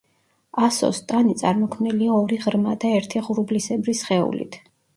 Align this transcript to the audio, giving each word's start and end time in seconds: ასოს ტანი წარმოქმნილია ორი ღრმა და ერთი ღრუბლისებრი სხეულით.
ასოს 0.67 1.01
ტანი 1.11 1.35
წარმოქმნილია 1.41 2.17
ორი 2.23 2.41
ღრმა 2.47 2.75
და 2.85 2.95
ერთი 3.03 3.25
ღრუბლისებრი 3.29 3.99
სხეულით. 4.05 4.63